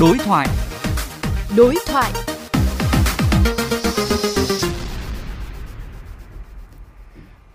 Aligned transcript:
Đối 0.00 0.18
thoại. 0.18 0.48
Đối 1.56 1.74
thoại. 1.86 2.12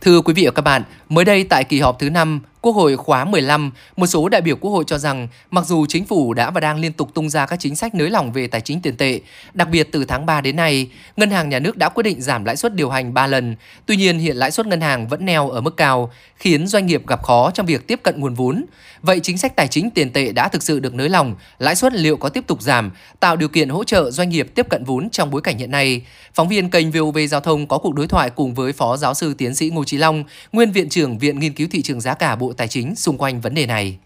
Thưa 0.01 0.21
quý 0.21 0.33
vị 0.33 0.45
và 0.45 0.51
các 0.51 0.61
bạn, 0.61 0.83
mới 1.09 1.25
đây 1.25 1.43
tại 1.43 1.63
kỳ 1.63 1.79
họp 1.79 1.99
thứ 1.99 2.09
5, 2.09 2.39
Quốc 2.63 2.75
hội 2.75 2.97
khóa 2.97 3.25
15, 3.25 3.71
một 3.97 4.07
số 4.07 4.29
đại 4.29 4.41
biểu 4.41 4.55
Quốc 4.55 4.71
hội 4.71 4.83
cho 4.87 4.97
rằng 4.97 5.27
mặc 5.51 5.65
dù 5.65 5.85
chính 5.85 6.05
phủ 6.05 6.33
đã 6.33 6.51
và 6.51 6.59
đang 6.59 6.79
liên 6.79 6.93
tục 6.93 7.09
tung 7.13 7.29
ra 7.29 7.45
các 7.45 7.59
chính 7.59 7.75
sách 7.75 7.95
nới 7.95 8.09
lỏng 8.09 8.31
về 8.31 8.47
tài 8.47 8.61
chính 8.61 8.81
tiền 8.81 8.97
tệ, 8.97 9.19
đặc 9.53 9.69
biệt 9.69 9.89
từ 9.91 10.05
tháng 10.05 10.25
3 10.25 10.41
đến 10.41 10.55
nay, 10.55 10.89
ngân 11.17 11.31
hàng 11.31 11.49
nhà 11.49 11.59
nước 11.59 11.77
đã 11.77 11.89
quyết 11.89 12.03
định 12.03 12.21
giảm 12.21 12.45
lãi 12.45 12.55
suất 12.55 12.75
điều 12.75 12.89
hành 12.89 13.13
3 13.13 13.27
lần. 13.27 13.55
Tuy 13.85 13.95
nhiên 13.95 14.19
hiện 14.19 14.35
lãi 14.35 14.51
suất 14.51 14.65
ngân 14.65 14.81
hàng 14.81 15.07
vẫn 15.07 15.25
neo 15.25 15.49
ở 15.49 15.61
mức 15.61 15.77
cao, 15.77 16.11
khiến 16.35 16.67
doanh 16.67 16.85
nghiệp 16.85 17.07
gặp 17.07 17.23
khó 17.23 17.51
trong 17.53 17.65
việc 17.65 17.87
tiếp 17.87 17.99
cận 18.03 18.19
nguồn 18.19 18.33
vốn. 18.33 18.65
Vậy 19.01 19.19
chính 19.19 19.37
sách 19.37 19.55
tài 19.55 19.67
chính 19.67 19.89
tiền 19.89 20.13
tệ 20.13 20.31
đã 20.31 20.47
thực 20.47 20.63
sự 20.63 20.79
được 20.79 20.93
nới 20.93 21.09
lỏng, 21.09 21.35
lãi 21.59 21.75
suất 21.75 21.93
liệu 21.93 22.17
có 22.17 22.29
tiếp 22.29 22.43
tục 22.47 22.61
giảm, 22.61 22.91
tạo 23.19 23.35
điều 23.35 23.49
kiện 23.49 23.69
hỗ 23.69 23.83
trợ 23.83 24.11
doanh 24.11 24.29
nghiệp 24.29 24.47
tiếp 24.55 24.69
cận 24.69 24.83
vốn 24.83 25.09
trong 25.09 25.31
bối 25.31 25.41
cảnh 25.41 25.57
hiện 25.57 25.71
nay? 25.71 26.01
Phóng 26.33 26.47
viên 26.47 26.69
kênh 26.69 26.91
VOV 26.91 27.17
Giao 27.29 27.41
thông 27.41 27.67
có 27.67 27.77
cuộc 27.77 27.95
đối 27.95 28.07
thoại 28.07 28.29
cùng 28.29 28.53
với 28.53 28.73
Phó 28.73 28.97
Giáo 28.97 29.13
sư 29.13 29.33
Tiến 29.33 29.55
sĩ 29.55 29.69
Ngô 29.69 29.83
Chí 29.83 29.97
Long, 29.97 30.23
nguyên 30.51 30.71
Viện 30.71 30.89
trưởng 30.89 31.17
Viện 31.17 31.39
Nghiên 31.39 31.53
cứu 31.53 31.67
Thị 31.71 31.81
trường 31.81 32.01
Giá 32.01 32.13
cả 32.13 32.35
Bộ 32.35 32.52
Tài 32.57 32.67
chính 32.67 32.95
xung 32.95 33.17
quanh 33.17 33.39
vấn 33.43 33.53
đề 33.55 33.65
này. 33.67 33.99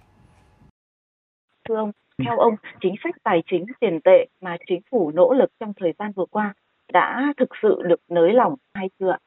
Thưa 1.70 1.76
ông, 1.76 1.92
theo 2.26 2.40
ông, 2.40 2.56
chính 2.82 2.96
sách 3.04 3.16
tài 3.24 3.44
chính 3.52 3.66
tiền 3.80 4.00
tệ 4.04 4.26
mà 4.42 4.58
chính 4.68 4.82
phủ 4.92 5.12
nỗ 5.12 5.34
lực 5.34 5.52
trong 5.60 5.74
thời 5.80 5.94
gian 6.00 6.12
vừa 6.12 6.26
qua 6.32 6.54
đã 6.94 7.34
thực 7.38 7.50
sự 7.62 7.82
được 7.88 8.00
nới 8.10 8.34
lỏng 8.34 8.56
hay 8.74 8.90
chưa? 9.00 9.18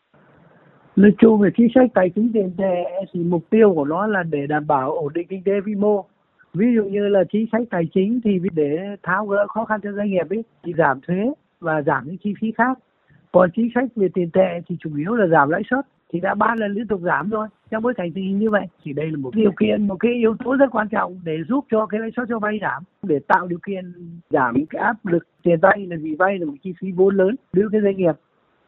Nói 0.97 1.11
chung 1.19 1.41
về 1.41 1.51
chính 1.57 1.69
sách 1.75 1.91
tài 1.95 2.11
chính 2.15 2.31
tiền 2.35 2.55
tệ 2.59 2.85
thì 3.13 3.21
mục 3.21 3.51
tiêu 3.51 3.73
của 3.75 3.85
nó 3.85 4.07
là 4.07 4.23
để 4.23 4.47
đảm 4.47 4.67
bảo 4.67 4.93
ổn 4.93 5.13
định 5.13 5.27
kinh 5.29 5.43
tế 5.45 5.53
vĩ 5.65 5.75
mô. 5.75 6.05
Ví 6.55 6.67
dụ 6.75 6.85
như 6.85 7.09
là 7.09 7.25
chính 7.33 7.47
sách 7.53 7.63
tài 7.71 7.83
chính 7.95 8.21
thì 8.25 8.39
để 8.53 8.79
tháo 9.03 9.27
gỡ 9.27 9.47
khó 9.47 9.65
khăn 9.65 9.81
cho 9.83 9.93
doanh 9.93 10.11
nghiệp 10.11 10.31
ấy 10.31 10.45
thì 10.63 10.73
giảm 10.79 11.01
thuế 11.01 11.33
và 11.61 11.83
giảm 11.83 12.07
những 12.07 12.17
chi 12.19 12.35
phí 12.41 12.53
khác. 12.53 12.79
Còn 13.33 13.51
chính 13.57 13.71
sách 13.75 13.85
về 13.97 14.09
tiền 14.15 14.31
tệ 14.31 14.61
thì 14.69 14.77
chủ 14.81 14.97
yếu 14.97 15.15
là 15.15 15.27
giảm 15.27 15.49
lãi 15.49 15.63
suất 15.71 15.87
thì 16.13 16.21
đã 16.21 16.35
ba 16.35 16.55
lần 16.59 16.73
liên 16.73 16.87
tục 16.87 17.01
giảm 17.05 17.31
rồi 17.31 17.49
trong 17.71 17.83
bối 17.83 17.95
cảnh 17.95 18.13
tình 18.15 18.25
hình 18.25 18.39
như 18.39 18.51
vậy 18.51 18.67
thì 18.83 18.93
đây 18.93 19.11
là 19.11 19.17
một 19.17 19.35
điều 19.35 19.53
kiện 19.61 19.89
một 19.89 19.97
cái 20.01 20.13
yếu 20.13 20.37
tố 20.45 20.57
rất 20.57 20.67
quan 20.73 20.89
trọng 20.89 21.21
để 21.25 21.37
giúp 21.49 21.65
cho 21.71 21.87
cái 21.87 22.01
lãi 22.01 22.11
suất 22.17 22.29
cho 22.29 22.39
vay 22.39 22.59
giảm 22.63 22.83
để 23.03 23.19
tạo 23.29 23.47
điều 23.47 23.59
kiện 23.67 23.93
giảm 24.31 24.55
cái 24.71 24.83
áp 24.83 25.07
lực 25.07 25.27
tiền 25.43 25.61
vay 25.61 25.87
là 25.87 25.97
vì 26.01 26.15
vay 26.19 26.39
là 26.39 26.47
một 26.47 26.55
chi 26.63 26.73
phí 26.81 26.93
vốn 26.93 27.17
lớn 27.17 27.37
đối 27.53 27.69
với 27.69 27.73
cái 27.73 27.81
doanh 27.81 27.97
nghiệp 27.97 28.15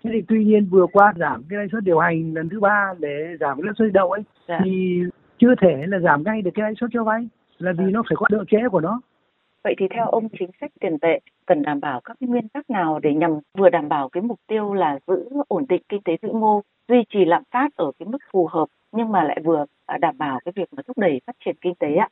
thế 0.05 0.11
thì 0.13 0.23
tuy 0.29 0.45
nhiên 0.45 0.67
vừa 0.71 0.87
qua 0.93 1.13
giảm 1.17 1.43
cái 1.49 1.59
lãi 1.59 1.69
suất 1.73 1.85
điều 1.85 1.99
hành 1.99 2.35
lần 2.35 2.49
thứ 2.49 2.61
ba 2.61 2.95
để 2.99 3.37
giảm 3.41 3.57
cái 3.57 3.67
lãi 3.67 3.75
suất 3.79 3.93
đầu 3.93 4.11
ấy 4.11 4.23
dạ. 4.49 4.61
thì 4.65 5.03
chưa 5.39 5.55
thể 5.61 5.87
là 5.87 5.99
giảm 5.99 6.23
ngay 6.23 6.43
được 6.43 6.51
cái 6.55 6.63
lãi 6.63 6.75
suất 6.81 6.91
cho 6.93 7.05
vay 7.05 7.29
là 7.59 7.73
vì 7.73 7.85
dạ. 7.85 7.91
nó 7.91 8.03
phải 8.09 8.17
có 8.17 8.27
độ 8.31 8.45
trễ 8.51 8.59
của 8.71 8.81
nó 8.81 9.01
Vậy 9.65 9.75
thì 9.79 9.87
theo 9.95 10.07
ông 10.07 10.29
chính 10.39 10.51
sách 10.61 10.71
tiền 10.81 10.99
tệ 10.99 11.21
cần 11.47 11.63
đảm 11.63 11.81
bảo 11.81 12.01
các 12.01 12.17
cái 12.21 12.29
nguyên 12.29 12.49
tắc 12.49 12.71
nào 12.71 12.99
để 13.03 13.15
nhằm 13.15 13.31
vừa 13.59 13.69
đảm 13.69 13.89
bảo 13.89 14.09
cái 14.09 14.23
mục 14.23 14.41
tiêu 14.47 14.75
là 14.75 14.99
giữ 15.07 15.29
ổn 15.49 15.65
định 15.69 15.83
kinh 15.89 16.03
tế 16.03 16.17
vĩ 16.23 16.29
mô, 16.33 16.63
duy 16.89 17.05
trì 17.09 17.25
lạm 17.25 17.43
phát 17.51 17.77
ở 17.77 17.93
cái 17.99 18.07
mức 18.09 18.19
phù 18.33 18.47
hợp 18.47 18.67
nhưng 18.93 19.13
mà 19.13 19.25
lại 19.25 19.41
vừa 19.45 19.65
à, 19.87 19.99
đảm 19.99 20.19
bảo 20.19 20.41
cái 20.45 20.53
việc 20.57 20.69
mà 20.73 20.83
thúc 20.87 20.99
đẩy 20.99 21.21
phát 21.27 21.37
triển 21.45 21.57
kinh 21.61 21.75
tế 21.75 21.95
ạ? 21.95 22.09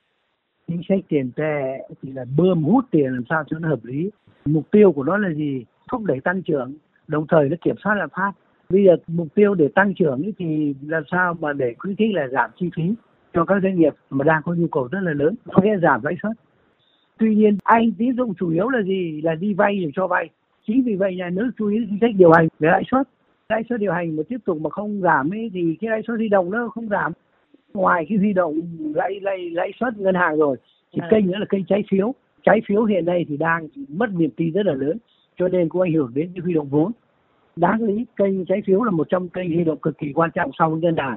Chính 0.68 0.80
sách 0.88 0.98
tiền 1.08 1.30
tệ 1.36 1.88
thì 2.02 2.12
là 2.12 2.24
bơm 2.38 2.64
hút 2.64 2.84
tiền 2.90 3.14
làm 3.14 3.24
sao 3.28 3.44
cho 3.50 3.58
nó 3.58 3.68
hợp 3.68 3.84
lý. 3.84 4.10
Mục 4.44 4.70
tiêu 4.70 4.92
của 4.92 5.04
nó 5.04 5.16
là 5.16 5.30
gì? 5.30 5.64
Thúc 5.92 6.02
đẩy 6.04 6.20
tăng 6.20 6.42
trưởng, 6.42 6.74
đồng 7.06 7.26
thời 7.28 7.48
nó 7.48 7.56
kiểm 7.64 7.76
soát 7.84 7.94
lạm 7.94 8.08
phát. 8.08 8.32
Bây 8.68 8.84
giờ 8.84 8.96
mục 9.06 9.28
tiêu 9.34 9.54
để 9.54 9.68
tăng 9.74 9.94
trưởng 9.94 10.22
thì 10.38 10.74
làm 10.86 11.02
sao 11.10 11.34
mà 11.40 11.52
để 11.52 11.74
khuyến 11.78 11.96
khích 11.96 12.14
là 12.14 12.28
giảm 12.28 12.50
chi 12.56 12.70
phí 12.76 12.94
cho 13.32 13.44
các 13.44 13.62
doanh 13.62 13.78
nghiệp 13.78 13.94
mà 14.10 14.24
đang 14.24 14.42
có 14.44 14.54
nhu 14.54 14.66
cầu 14.72 14.88
rất 14.92 15.00
là 15.02 15.12
lớn, 15.12 15.34
có 15.52 15.62
nghĩa 15.62 15.78
giảm 15.78 16.00
lãi 16.04 16.14
suất 16.22 16.32
tuy 17.20 17.34
nhiên 17.34 17.56
anh 17.64 17.92
tín 17.98 18.16
dụng 18.16 18.34
chủ 18.34 18.50
yếu 18.50 18.68
là 18.68 18.82
gì? 18.82 19.20
Là 19.24 19.34
đi 19.34 19.54
vay 19.54 19.80
để 19.80 19.90
cho 19.94 20.06
vay. 20.06 20.28
Chính 20.66 20.82
vì 20.82 20.94
vậy 20.94 21.16
nhà 21.16 21.30
nước 21.30 21.50
chú 21.58 21.66
ý 21.66 21.78
chính 21.90 21.98
sách 22.00 22.10
điều 22.16 22.30
hành 22.30 22.48
về 22.58 22.68
lãi 22.68 22.82
suất. 22.90 23.08
Lãi 23.48 23.62
suất 23.68 23.80
điều 23.80 23.92
hành 23.92 24.16
mà 24.16 24.22
tiếp 24.28 24.36
tục 24.44 24.60
mà 24.60 24.70
không 24.70 25.00
giảm 25.00 25.30
ấy 25.30 25.50
thì 25.54 25.76
cái 25.80 25.90
lãi 25.90 26.02
suất 26.06 26.16
huy 26.16 26.28
động 26.28 26.50
nó 26.50 26.68
không 26.68 26.88
giảm. 26.88 27.12
Ngoài 27.74 28.06
cái 28.08 28.18
huy 28.18 28.32
động 28.32 28.60
lãi 28.94 29.20
lãi 29.20 29.50
lãi 29.50 29.70
suất 29.80 29.98
ngân 29.98 30.14
hàng 30.14 30.36
rồi 30.36 30.56
thì 30.92 31.00
à. 31.02 31.08
kênh 31.10 31.26
nữa 31.26 31.38
là 31.38 31.46
kênh 31.48 31.64
trái 31.64 31.84
phiếu. 31.90 32.14
Trái 32.42 32.60
phiếu 32.66 32.84
hiện 32.84 33.04
nay 33.04 33.24
thì 33.28 33.36
đang 33.36 33.68
mất 33.88 34.10
niềm 34.14 34.30
tin 34.36 34.52
rất 34.52 34.66
là 34.66 34.74
lớn 34.74 34.98
cho 35.38 35.48
nên 35.48 35.68
có 35.68 35.82
ảnh 35.82 35.92
hưởng 35.92 36.10
đến 36.14 36.30
cái 36.34 36.42
huy 36.42 36.54
động 36.54 36.68
vốn. 36.68 36.92
Đáng 37.56 37.82
lý 37.82 38.04
kênh 38.16 38.44
trái 38.44 38.62
phiếu 38.66 38.82
là 38.82 38.90
một 38.90 39.08
trong 39.08 39.28
kênh 39.28 39.54
huy 39.54 39.64
động 39.64 39.78
cực 39.78 39.98
kỳ 39.98 40.12
quan 40.12 40.30
trọng 40.34 40.50
sau 40.58 40.70
ngân 40.70 40.96
hàng. 40.96 41.16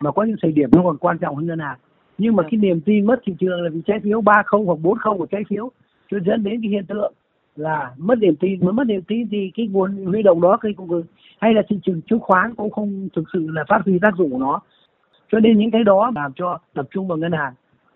Mà 0.00 0.12
có 0.12 0.22
những 0.22 0.36
thời 0.42 0.52
điểm 0.52 0.70
nó 0.72 0.82
còn 0.82 0.98
quan 0.98 1.18
trọng 1.18 1.36
hơn 1.36 1.46
ngân 1.46 1.58
hàng 1.58 1.78
nhưng 2.22 2.36
mà 2.36 2.42
cái 2.50 2.58
niềm 2.58 2.80
tin 2.80 3.06
mất 3.06 3.20
thị 3.26 3.34
trường 3.40 3.62
là 3.62 3.70
vì 3.72 3.80
trái 3.86 4.00
phiếu 4.00 4.20
ba 4.20 4.42
không 4.46 4.66
hoặc 4.66 4.78
bốn 4.82 4.98
không 4.98 5.18
của 5.18 5.26
trái 5.26 5.42
phiếu 5.48 5.70
cho 6.10 6.18
dẫn 6.26 6.42
đến 6.42 6.60
cái 6.62 6.70
hiện 6.70 6.86
tượng 6.86 7.12
là 7.56 7.94
mất 7.96 8.18
niềm 8.18 8.36
tin. 8.36 8.60
Mà 8.66 8.72
mất 8.72 8.84
niềm 8.86 9.02
tin 9.08 9.28
thì 9.30 9.50
cái 9.54 9.66
nguồn 9.66 10.04
huy 10.06 10.22
động 10.22 10.40
đó 10.40 10.56
cái 10.56 10.72
cũng 10.76 11.02
hay 11.40 11.54
là 11.54 11.62
thị 11.68 11.78
trường 11.82 12.00
chứng 12.02 12.20
khoán 12.20 12.54
cũng 12.54 12.70
không 12.70 13.08
thực 13.16 13.24
sự 13.32 13.46
là 13.50 13.64
phát 13.68 13.80
huy 13.84 13.98
tác 14.02 14.16
dụng 14.18 14.30
của 14.30 14.38
nó. 14.38 14.60
Cho 15.32 15.40
nên 15.40 15.58
những 15.58 15.70
cái 15.70 15.84
đó 15.84 16.10
làm 16.14 16.32
cho 16.32 16.58
tập 16.74 16.86
trung 16.90 17.08
vào 17.08 17.18
ngân 17.18 17.32
hàng. 17.32 17.52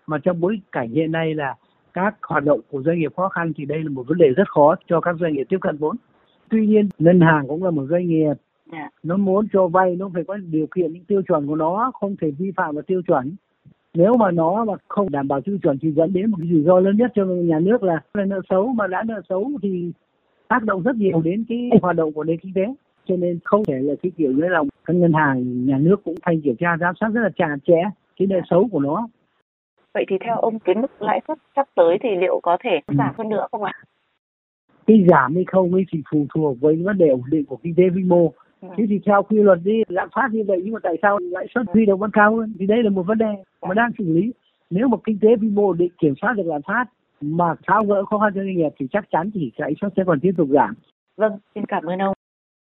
Mà 0.07 0.17
trong 0.17 0.39
bối 0.39 0.59
cảnh 0.71 0.89
hiện 0.89 1.11
nay 1.11 1.33
là 1.33 1.55
các 1.93 2.15
hoạt 2.27 2.43
động 2.43 2.59
của 2.71 2.83
doanh 2.83 2.99
nghiệp 2.99 3.11
khó 3.15 3.29
khăn 3.29 3.51
thì 3.57 3.65
đây 3.65 3.83
là 3.83 3.89
một 3.89 4.03
vấn 4.07 4.17
đề 4.17 4.29
rất 4.29 4.49
khó 4.49 4.75
cho 4.87 5.01
các 5.01 5.15
doanh 5.19 5.33
nghiệp 5.33 5.45
tiếp 5.49 5.57
cận 5.61 5.77
vốn. 5.77 5.95
Tuy 6.49 6.67
nhiên 6.67 6.89
ngân 6.99 7.19
hàng 7.21 7.47
cũng 7.47 7.63
là 7.63 7.71
một 7.71 7.85
doanh 7.89 8.07
nghiệp. 8.07 8.33
Dạ. 8.71 8.89
nó 9.03 9.17
muốn 9.17 9.47
cho 9.53 9.67
vay 9.67 9.95
nó 9.95 10.09
phải 10.13 10.23
có 10.23 10.37
điều 10.37 10.67
kiện 10.75 10.93
những 10.93 11.03
tiêu 11.03 11.21
chuẩn 11.27 11.47
của 11.47 11.55
nó 11.55 11.91
không 11.93 12.15
thể 12.21 12.31
vi 12.31 12.51
phạm 12.55 12.75
vào 12.75 12.81
tiêu 12.81 13.01
chuẩn 13.07 13.35
nếu 13.97 14.17
mà 14.17 14.31
nó 14.31 14.65
mà 14.65 14.73
không 14.87 15.11
đảm 15.11 15.27
bảo 15.27 15.41
tiêu 15.41 15.57
chuẩn 15.63 15.77
thì 15.81 15.91
dẫn 15.91 16.13
đến 16.13 16.31
một 16.31 16.37
cái 16.39 16.47
rủi 16.51 16.63
ro 16.63 16.79
lớn 16.79 16.97
nhất 16.97 17.11
cho 17.15 17.25
nhà 17.25 17.59
nước 17.59 17.83
là 17.83 18.01
nợ 18.13 18.41
xấu. 18.49 18.67
Mà 18.67 18.87
đã 18.87 19.03
nợ 19.03 19.21
xấu 19.29 19.51
thì 19.61 19.91
tác 20.47 20.63
động 20.63 20.83
rất 20.83 20.95
nhiều 20.95 21.21
đến 21.21 21.45
cái 21.49 21.69
hoạt 21.81 21.95
động 21.95 22.13
của 22.13 22.23
nền 22.23 22.37
kinh 22.39 22.53
tế. 22.53 22.65
Cho 23.05 23.15
nên 23.17 23.39
không 23.43 23.65
thể 23.65 23.79
là 23.79 23.93
cái 24.01 24.11
kiểu 24.17 24.31
như 24.31 24.47
là 24.47 24.63
các 24.85 24.95
ngân 24.95 25.13
hàng 25.13 25.65
nhà 25.65 25.77
nước 25.77 26.03
cũng 26.03 26.15
thanh 26.21 26.41
kiểm 26.41 26.55
tra 26.55 26.77
giám 26.79 26.95
sát 26.99 27.09
rất 27.13 27.21
là 27.21 27.29
chặt 27.35 27.55
chẽ 27.67 27.81
cái 28.19 28.27
nợ 28.27 28.39
xấu 28.49 28.67
của 28.71 28.79
nó. 28.79 29.07
Vậy 29.93 30.05
thì 30.09 30.15
theo 30.25 30.37
ông 30.37 30.59
cái 30.59 30.75
mức 30.75 31.01
lãi 31.01 31.21
suất 31.27 31.37
sắp 31.55 31.67
tới 31.75 31.97
thì 32.03 32.09
liệu 32.19 32.39
có 32.43 32.57
thể 32.63 32.79
giảm 32.97 33.13
hơn 33.17 33.29
nữa 33.29 33.47
không 33.51 33.63
ạ? 33.63 33.73
Cái 34.87 35.05
giảm 35.09 35.35
hay 35.35 35.43
không 35.47 35.73
ấy 35.73 35.85
thì 35.91 36.01
phụ 36.11 36.25
thuộc 36.35 36.57
với 36.61 36.75
vấn 36.75 36.97
đề 36.97 37.07
ổn 37.07 37.21
định 37.31 37.45
của 37.45 37.57
kinh 37.63 37.75
tế 37.77 37.83
vĩ 37.89 38.03
mô. 38.03 38.31
Thế 38.61 38.85
thì 38.89 38.99
theo 39.05 39.23
quy 39.23 39.37
luật 39.37 39.59
đi 39.63 39.83
lạm 39.87 40.09
phát 40.15 40.27
như 40.31 40.43
vậy 40.47 40.61
nhưng 40.63 40.73
mà 40.73 40.79
tại 40.83 40.97
sao 41.01 41.17
lãi 41.17 41.47
suất 41.55 41.65
huy 41.73 41.85
động 41.85 41.99
vẫn 41.99 42.11
cao 42.13 42.35
hơn? 42.35 42.53
Thì 42.59 42.65
đây 42.67 42.83
là 42.83 42.89
một 42.89 43.03
vấn 43.03 43.17
đề 43.17 43.33
mà 43.61 43.73
đang 43.73 43.91
xử 43.97 44.03
lý. 44.13 44.33
Nếu 44.69 44.87
mà 44.87 44.97
kinh 45.03 45.19
tế 45.21 45.35
vĩ 45.35 45.47
mô 45.47 45.73
định 45.73 45.91
kiểm 45.99 46.13
soát 46.21 46.33
được 46.33 46.45
lạm 46.45 46.61
phát 46.61 46.85
mà 47.21 47.55
tháo 47.67 47.85
gỡ 47.85 48.05
khó 48.05 48.19
khăn 48.19 48.31
cho 48.35 48.41
doanh 48.41 48.57
nghiệp 48.57 48.69
thì 48.79 48.87
chắc 48.91 49.05
chắn 49.11 49.31
thì 49.33 49.51
lãi 49.57 49.73
suất 49.81 49.93
sẽ 49.97 50.03
còn 50.07 50.19
tiếp 50.19 50.31
tục 50.37 50.47
giảm. 50.51 50.73
Vâng 51.17 51.39
xin 51.55 51.65
cảm 51.65 51.83
ơn 51.83 51.99
ông 51.99 52.16